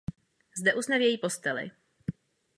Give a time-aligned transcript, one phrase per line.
[0.57, 1.71] Zde usne v její posteli.